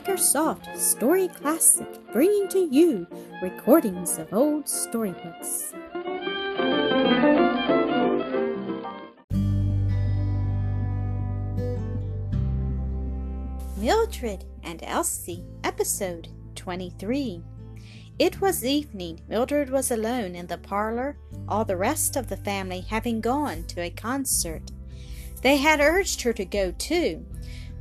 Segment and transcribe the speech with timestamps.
[0.00, 3.06] Makersoft Story Classic, bringing to you
[3.42, 5.74] recordings of old storybooks.
[13.76, 17.42] Mildred and Elsie, episode 23.
[18.18, 19.20] It was evening.
[19.28, 23.82] Mildred was alone in the parlor, all the rest of the family having gone to
[23.82, 24.70] a concert.
[25.42, 27.26] They had urged her to go too,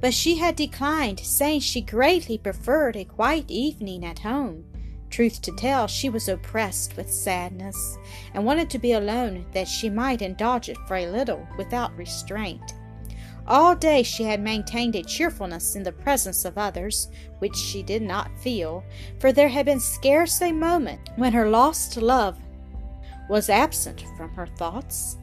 [0.02, 4.64] but she had declined, saying she greatly preferred a quiet evening at home.
[5.10, 7.98] Truth to tell, she was oppressed with sadness,
[8.34, 12.76] and wanted to be alone that she might indulge it for a little without restraint.
[13.48, 18.04] All day she had maintained a cheerfulness in the presence of others, which she did
[18.04, 18.84] not feel,
[19.20, 22.38] for there had been scarce a moment when her lost love
[23.28, 25.18] was absent from her thoughts.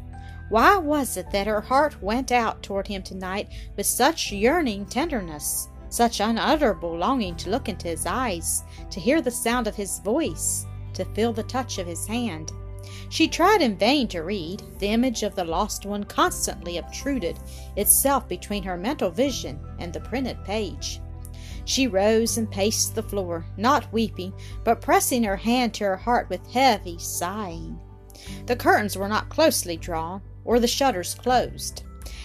[0.48, 5.68] Why was it that her heart went out toward him tonight with such yearning tenderness,
[5.88, 10.64] such unutterable longing to look into his eyes, to hear the sound of his voice,
[10.94, 12.52] to feel the touch of his hand?
[13.08, 14.62] She tried in vain to read.
[14.78, 17.38] The image of the lost one constantly obtruded
[17.76, 21.00] itself between her mental vision and the printed page.
[21.64, 26.30] She rose and paced the floor, not weeping, but pressing her hand to her heart
[26.30, 27.80] with heavy sighing.
[28.46, 31.82] The curtains were not closely drawn, or the shutters closed.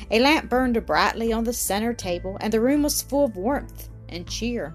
[0.10, 3.90] A lamp burned brightly on the center table, and the room was full of warmth
[4.08, 4.74] and cheer.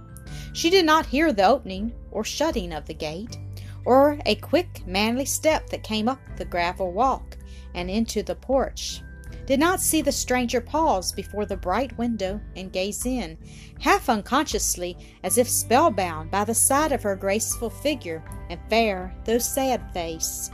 [0.53, 3.39] She did not hear the opening or shutting of the gate,
[3.85, 7.39] or a quick, manly step that came up the gravel walk
[7.75, 9.03] and into the porch.
[9.47, 13.39] Did not see the stranger pause before the bright window and gaze in,
[13.81, 19.39] half unconsciously, as if spellbound by the sight of her graceful figure and fair, though
[19.39, 20.51] sad face.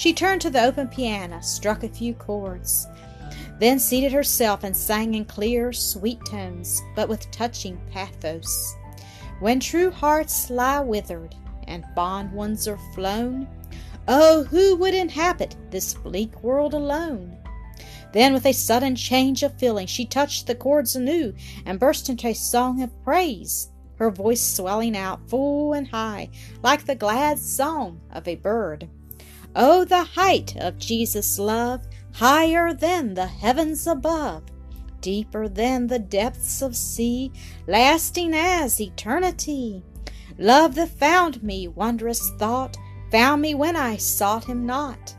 [0.00, 2.88] She turned to the open piano, struck a few chords,
[3.58, 8.76] then seated herself and sang in clear, sweet tones, but with touching pathos.
[9.40, 11.34] When true hearts lie withered
[11.68, 13.46] and fond ones are flown,
[14.08, 17.36] oh, who would inhabit this bleak world alone?
[18.14, 21.34] Then, with a sudden change of feeling, she touched the chords anew
[21.66, 26.30] and burst into a song of praise, her voice swelling out full and high,
[26.62, 28.88] like the glad song of a bird.
[29.56, 31.80] Oh, the height of Jesus' love,
[32.12, 34.44] higher than the heavens above,
[35.00, 37.32] deeper than the depths of sea,
[37.66, 39.82] lasting as eternity.
[40.38, 42.76] Love that found me, wondrous thought,
[43.10, 45.16] found me when I sought him not.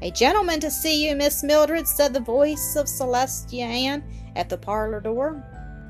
[0.00, 4.04] A gentleman to see you, Miss Mildred, said the voice of Celestia Ann
[4.36, 5.44] at the parlor door.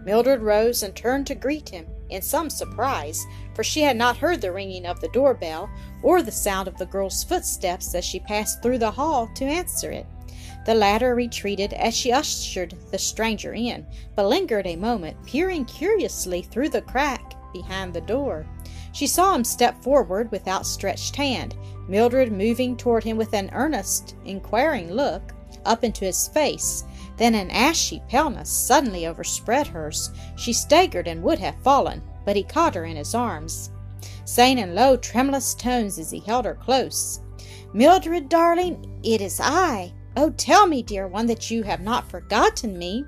[0.05, 4.41] Mildred rose and turned to greet him in some surprise, for she had not heard
[4.41, 5.69] the ringing of the doorbell
[6.03, 9.91] or the sound of the girl's footsteps as she passed through the hall to answer
[9.91, 10.07] it.
[10.65, 16.43] The latter retreated as she ushered the stranger in, but lingered a moment, peering curiously
[16.43, 18.47] through the crack behind the door.
[18.93, 21.57] She saw him step forward with outstretched hand,
[21.89, 25.35] Mildred moving toward him with an earnest, inquiring look
[25.65, 26.85] up into his face,
[27.23, 30.11] then an ashy paleness suddenly overspread hers.
[30.37, 33.71] She staggered and would have fallen, but he caught her in his arms,
[34.25, 37.21] saying in low, tremulous tones as he held her close,
[37.75, 39.95] Mildred, darling, it is I.
[40.17, 43.07] Oh, tell me, dear one, that you have not forgotten me.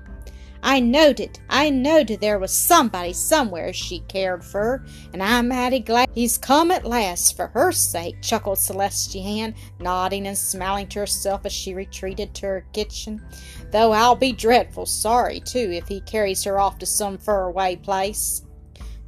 [0.67, 1.39] I knowed it.
[1.47, 4.83] I knowed there was somebody somewhere she cared for,
[5.13, 10.25] and I'm mighty glad he's come at last for her sake, chuckled Celestia Ann, nodding
[10.25, 13.23] and smiling to herself as she retreated to her kitchen.
[13.69, 18.41] Though I'll be dreadful sorry, too, if he carries her off to some far-away place.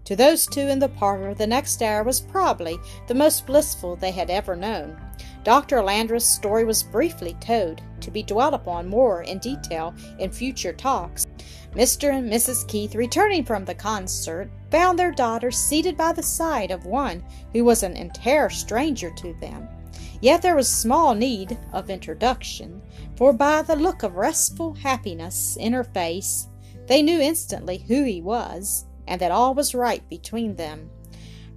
[0.04, 4.12] To those two in the parlor, the next hour was probably the most blissful they
[4.12, 4.96] had ever known.
[5.48, 5.82] Dr.
[5.82, 11.26] Landreth's story was briefly told, to be dwelt upon more in detail in future talks.
[11.74, 12.12] Mr.
[12.14, 12.68] and Mrs.
[12.68, 17.64] Keith, returning from the concert, found their daughter seated by the side of one who
[17.64, 19.70] was an entire stranger to them.
[20.20, 22.82] Yet there was small need of introduction,
[23.16, 26.50] for by the look of restful happiness in her face,
[26.88, 30.90] they knew instantly who he was, and that all was right between them.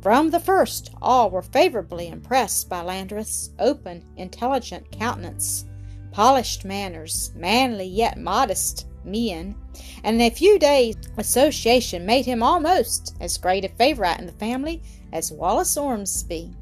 [0.02, 5.66] From the first, all were favorably impressed by Landreth's open, intelligent countenance,
[6.10, 9.54] polished manners, manly yet modest mien,
[10.02, 14.32] and in a few days' association made him almost as great a favorite in the
[14.32, 14.82] family
[15.12, 16.54] as Wallace Ormsby,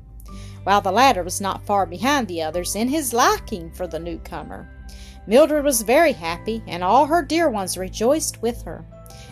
[0.64, 4.68] while the latter was not far behind the others in his liking for the newcomer.
[5.28, 8.84] Mildred was very happy, and all her dear ones rejoiced with her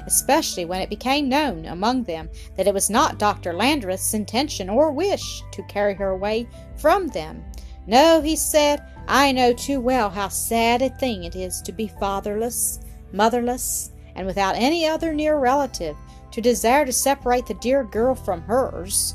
[0.06, 3.52] especially when it became known among them that it was not Dr.
[3.52, 7.44] Landreth's intention or wish to carry her away from them.
[7.86, 11.86] No, he said, I know too well how sad a thing it is to be
[11.86, 12.80] fatherless,
[13.12, 15.96] motherless, and without any other near relative
[16.32, 19.14] to desire to separate the dear girl from hers.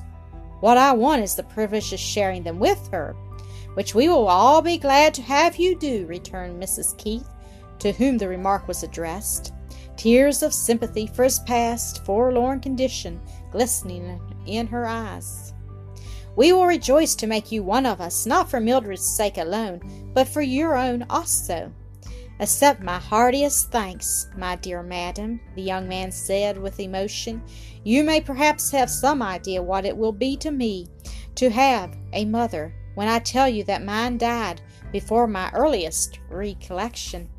[0.62, 3.16] What I want is the privilege of sharing them with her,
[3.74, 6.98] which we will all be glad to have you do, returned Mrs.
[6.98, 7.28] Keith,
[7.80, 9.54] to whom the remark was addressed,
[10.02, 13.22] tears of sympathy for his past, forlorn condition
[13.52, 15.54] glistening in her eyes.
[16.36, 20.28] We will rejoice to make you one of us, not for Mildred's sake alone, but
[20.28, 21.72] for your own also.
[22.40, 27.44] Accept my heartiest thanks, my dear madam, the young man said with emotion.
[27.84, 30.88] You may perhaps have some idea what it will be to me
[31.36, 34.62] to have a mother when I tell you that mine died
[34.92, 37.30] before my earliest recollection.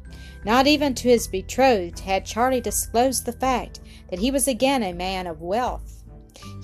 [0.44, 3.80] Not even to his betrothed had Charlie disclosed the fact
[4.10, 6.02] that he was again a man of wealth.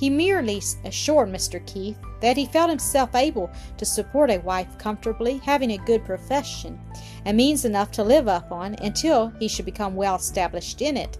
[0.00, 1.64] He merely assured Mr.
[1.64, 6.80] Keith that he felt himself able to support a wife comfortably, having a good profession,
[7.24, 11.18] and means enough to live upon until he should become well established in it.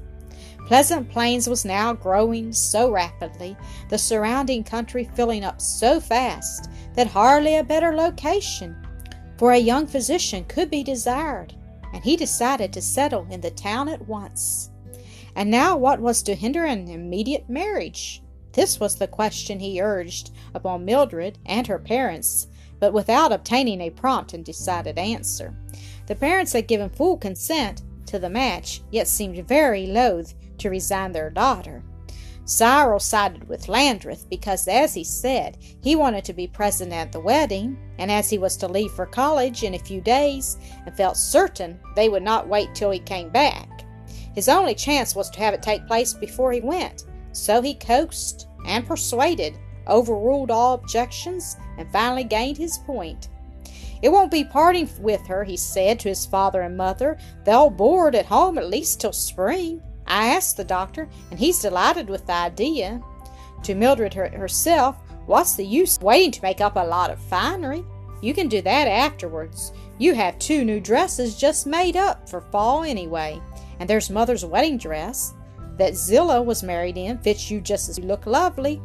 [0.67, 3.57] Pleasant Plains was now growing so rapidly,
[3.89, 8.77] the surrounding country filling up so fast, that hardly a better location
[9.39, 11.55] for a young physician could be desired,
[11.93, 14.71] and he decided to settle in the town at once.
[15.35, 18.23] And now, what was to hinder an immediate marriage?
[18.53, 22.49] This was the question he urged upon Mildred and her parents,
[22.81, 25.57] but without obtaining a prompt and decided answer.
[26.07, 31.13] The parents had given full consent to the match, yet seemed very loath to resign
[31.13, 31.85] their daughter.
[32.49, 37.21] Cyril sided with Landreth because, as he said, he wanted to be present at the
[37.21, 40.57] wedding, and as he was to leave for college in a few days,
[40.87, 43.85] and felt certain they would not wait till he came back,
[44.35, 47.05] his only chance was to have it take place before he went.
[47.33, 53.29] So he coaxed and persuaded, overruled all objections, and finally gained his point.
[54.01, 57.19] It won't be parting with her, he said to his father and mother.
[57.45, 59.83] They'll board at home at least till spring.
[60.09, 63.01] I asked the doctor, and he's delighted with the idea.
[63.65, 64.97] To Mildred her herself,
[65.27, 67.85] what's the use waiting to make up a lot of finery?
[68.21, 69.73] You can do that afterwards.
[69.99, 73.41] You have two new dresses just made up for fall anyway,
[73.79, 75.35] and there's mother's wedding dress
[75.77, 78.81] that Zillah was married in fits you just as you look lovely.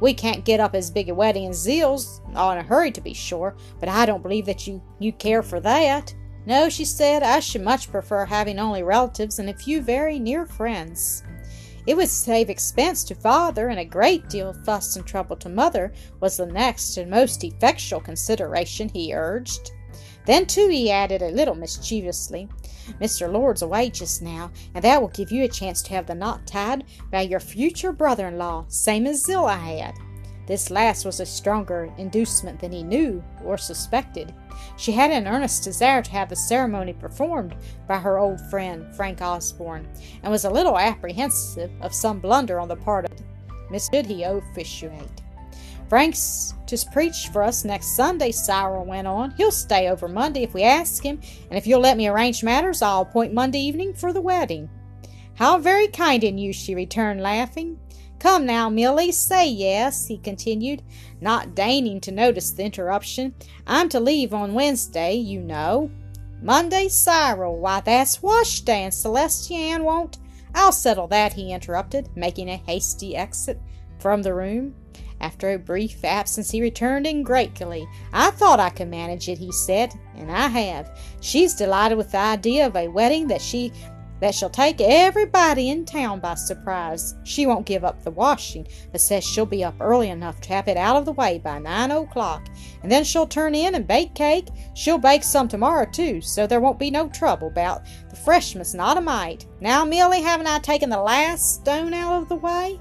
[0.00, 3.00] We can't get up as big a wedding as Zill's, all in a hurry to
[3.00, 6.14] be sure, but I don't believe that you, you care for that.
[6.46, 10.44] No, she said, I should much prefer having only relatives and a few very near
[10.44, 11.22] friends.
[11.86, 15.48] It would save expense to father and a great deal of fuss and trouble to
[15.48, 19.72] mother, was the next and most effectual consideration he urged.
[20.26, 22.48] Then, too, he added a little mischievously,
[23.00, 23.30] Mr.
[23.30, 26.46] Lord's away just now, and that will give you a chance to have the knot
[26.46, 29.94] tied by your future brother in law, same as Zillah had.
[30.46, 34.34] This last was a stronger inducement than he knew or suspected.
[34.76, 37.56] She had an earnest desire to have the ceremony performed
[37.88, 39.88] by her old friend Frank Osborne,
[40.22, 43.18] and was a little apprehensive of some blunder on the part of
[43.70, 45.22] Miss he officiate.
[45.88, 49.32] Frank's to preach for us next Sunday, Cyril went on.
[49.36, 51.20] He'll stay over Monday if we ask him,
[51.50, 54.68] and if you'll let me arrange matters, I'll appoint Monday evening for the wedding.
[55.34, 57.78] How very kind in you, she returned, laughing.
[58.24, 60.82] Come now, Milly, say yes, he continued,
[61.20, 63.34] not deigning to notice the interruption.
[63.66, 65.90] I'm to leave on Wednesday, you know.
[66.40, 70.16] Monday, Cyril, why that's wash day, and Celestia Ann won't.
[70.54, 73.60] I'll settle that, he interrupted, making a hasty exit
[73.98, 74.74] from the room.
[75.20, 77.86] After a brief absence, he returned in great glee.
[78.14, 80.98] I thought I could manage it, he said, and I have.
[81.20, 83.70] She's delighted with the idea of a wedding that she
[84.24, 87.14] that shall take everybody in town by surprise.
[87.24, 90.66] She won't give up the washing, but says she'll be up early enough to have
[90.66, 92.48] it out of the way by nine o'clock,
[92.82, 94.48] and then she'll turn in and bake cake.
[94.72, 98.96] She'll bake some tomorrow too, so there won't be no trouble about the freshness, not
[98.96, 99.44] a mite.
[99.60, 102.80] Now, Milly, haven't I taken the last stone out of the way?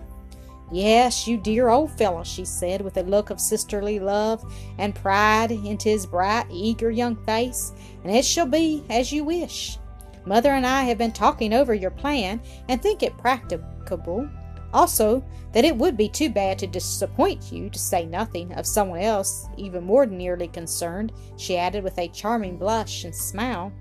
[0.71, 5.51] Yes, you dear old fellow, she said, with a look of sisterly love and pride
[5.51, 7.73] into his bright, eager young face,
[8.05, 9.77] and it shall be as you wish.
[10.25, 14.29] Mother and I have been talking over your plan and think it practicable.
[14.73, 19.01] Also, that it would be too bad to disappoint you, to say nothing of someone
[19.01, 23.71] else even more nearly concerned, she added with a charming blush and smile.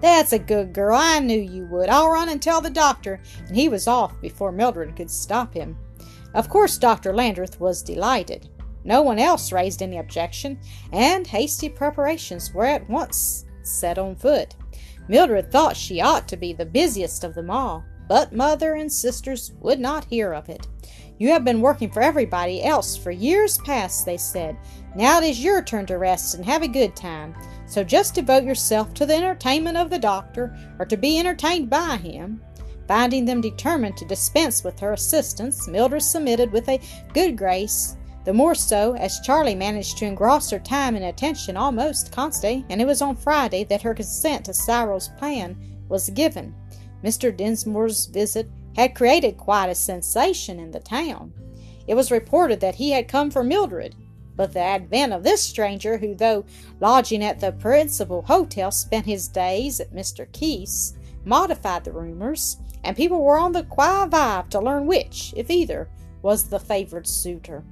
[0.00, 0.98] That's a good girl.
[1.00, 1.88] I knew you would.
[1.88, 3.22] I'll run and tell the doctor.
[3.46, 5.78] And he was off before Mildred could stop him.
[6.34, 7.14] Of course, Dr.
[7.14, 8.50] Landreth was delighted.
[8.84, 10.60] No one else raised any objection,
[10.92, 14.54] and hasty preparations were at once set on foot.
[15.08, 19.52] Mildred thought she ought to be the busiest of them all, but mother and sisters
[19.60, 20.66] would not hear of it.
[21.18, 24.56] You have been working for everybody else for years past, they said.
[24.96, 27.34] Now it is your turn to rest and have a good time.
[27.66, 31.96] So just devote yourself to the entertainment of the doctor, or to be entertained by
[31.96, 32.42] him.
[32.88, 36.80] Finding them determined to dispense with her assistance, Mildred submitted with a
[37.14, 42.10] good grace, the more so as Charlie managed to engross her time and attention almost
[42.10, 45.56] constantly, and it was on Friday that her consent to Cyril's plan
[45.88, 46.54] was given.
[47.02, 47.36] Mr.
[47.36, 51.32] Dinsmore's visit had created quite a sensation in the town.
[51.86, 53.94] It was reported that he had come for Mildred,
[54.36, 56.44] but the advent of this stranger, who, though
[56.80, 60.30] lodging at the principal hotel, spent his days at Mr.
[60.32, 65.50] Keith's, modified the rumors, and people were on the qui vive to learn which, if
[65.50, 65.88] either,
[66.22, 67.62] was the favored suitor.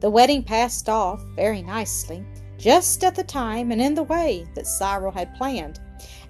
[0.00, 2.24] The wedding passed off very nicely,
[2.56, 5.80] just at the time and in the way that Cyril had planned,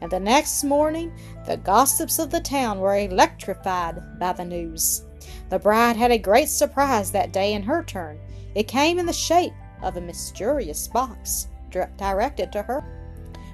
[0.00, 1.12] and the next morning
[1.46, 5.02] the gossips of the town were electrified by the news.
[5.50, 8.18] The bride had a great surprise that day in her turn.
[8.54, 12.82] It came in the shape of a mysterious box directed to her,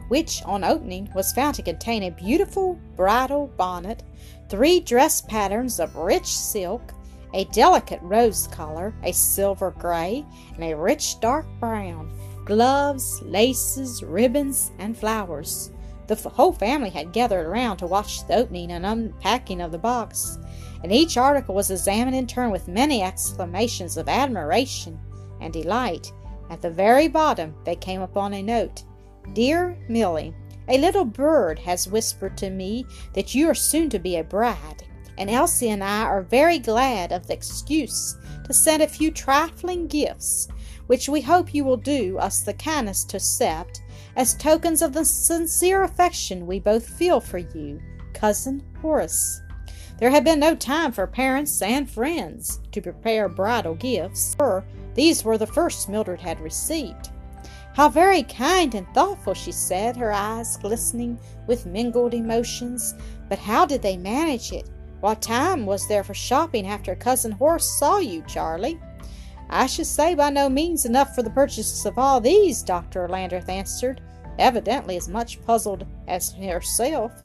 [0.09, 4.05] which, on opening, was found to contain a beautiful bridal bonnet,
[4.49, 6.93] three dress patterns of rich silk,
[7.35, 10.25] a delicate rose color, a silver gray,
[10.55, 15.73] and a rich dark brown, gloves, laces, ribbons, and flowers.
[16.07, 20.39] The whole family had gathered around to watch the opening and unpacking of the box,
[20.83, 24.99] and each article was examined in turn with many exclamations of admiration
[25.41, 26.13] and delight.
[26.51, 28.85] At the very bottom they came upon a note
[29.33, 30.35] Dear Milly,
[30.69, 34.85] a little bird has whispered to me that you are soon to be a bride,
[35.19, 39.87] and Elsie and I are very glad of the excuse to send a few trifling
[39.87, 40.49] gifts,
[40.87, 43.83] which we hope you will do us the kindness to accept
[44.17, 47.81] as tokens of the sincere affection we both feel for you,
[48.13, 49.41] Cousin Horace.
[49.99, 55.25] There had been no time for parents and friends to prepare bridal gifts, for these
[55.25, 57.11] were the first Mildred had received.
[57.75, 61.19] How very kind and thoughtful, she said, her eyes glistening
[61.49, 62.95] with mingled emotions.
[63.29, 64.69] But how did they manage it?
[65.05, 68.81] What time was there for shopping after Cousin Horace saw you, Charlie?
[69.51, 73.07] I should say by no means enough for the purchase of all these, Dr.
[73.07, 74.01] Landreth answered,
[74.39, 77.23] evidently as much puzzled as herself.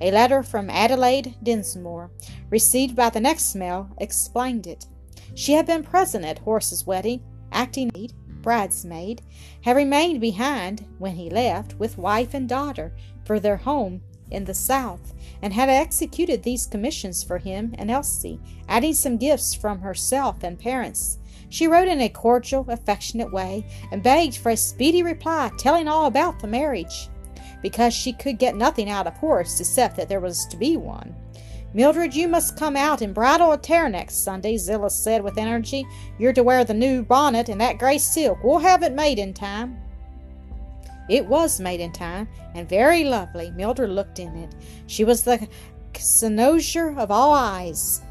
[0.00, 2.10] A letter from Adelaide Dinsmore,
[2.50, 4.86] received by the next mail, explained it.
[5.36, 7.22] She had been present at Horace's wedding,
[7.52, 9.22] acting maid, bridesmaid,
[9.60, 14.54] had remained behind, when he left, with wife and daughter, for their home in the
[14.54, 20.42] South, and had executed these commissions for him and Elsie, adding some gifts from herself
[20.42, 21.18] and parents.
[21.48, 26.06] She wrote in a cordial, affectionate way, and begged for a speedy reply, telling all
[26.06, 27.08] about the marriage,
[27.62, 31.14] because she could get nothing out of Horace except that there was to be one.
[31.74, 35.86] Mildred, you must come out in bridal attire next Sunday, Zillah said with energy.
[36.18, 38.42] You're to wear the new bonnet and that gray silk.
[38.42, 39.78] We'll have it made in time.
[41.08, 43.50] It was made in time, and very lovely.
[43.52, 44.54] Mildred looked in it.
[44.86, 45.46] She was the
[45.94, 48.02] cynosure of all eyes.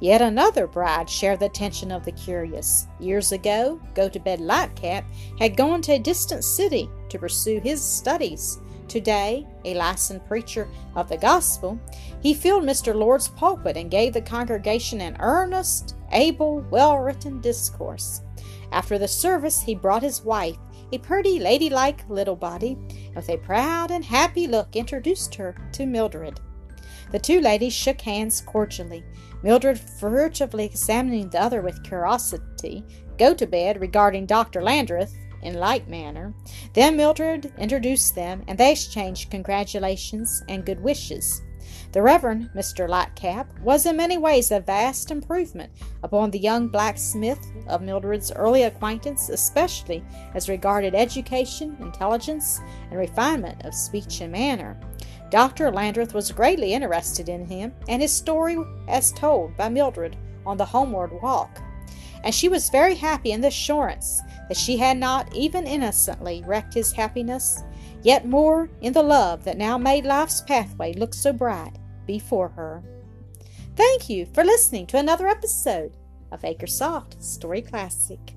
[0.00, 2.86] Yet another bride shared the attention of the curious.
[3.00, 5.04] Years ago, Gotobed Lightcap
[5.38, 8.58] had gone to a distant city to pursue his studies.
[8.88, 11.78] Today, a licensed preacher of the gospel,
[12.20, 12.94] he filled Mr.
[12.94, 18.20] Lord's pulpit and gave the congregation an earnest, able, well written discourse.
[18.72, 20.56] After the service, he brought his wife,
[20.92, 22.76] a pretty, ladylike little body,
[23.14, 26.40] with a proud and happy look introduced her to Mildred.
[27.12, 29.04] The two ladies shook hands cordially.
[29.42, 32.84] Mildred furtively examining the other with curiosity,
[33.16, 34.62] Gotobed regarding Dr.
[34.62, 36.34] Landreth in like manner.
[36.74, 41.42] Then Mildred introduced them, and they exchanged congratulations and good wishes.
[41.92, 42.88] The Reverend Mr.
[42.88, 48.64] Lightcap was in many ways a vast improvement upon the young blacksmith of Mildred's early
[48.64, 54.78] acquaintance, especially as regarded education, intelligence, and refinement of speech and manner.
[55.30, 55.72] Dr.
[55.72, 60.64] Landreth was greatly interested in him and his story as told by Mildred on the
[60.64, 61.60] homeward walk,
[62.22, 66.74] and she was very happy in the assurance that she had not even innocently wrecked
[66.74, 67.62] his happiness,
[68.06, 71.72] yet more in the love that now made life's pathway look so bright
[72.06, 72.80] before her.
[73.74, 75.96] Thank you for listening to another episode
[76.30, 78.35] of Acresoft Story Classic.